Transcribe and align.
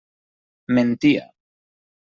Mentia. 0.73 1.29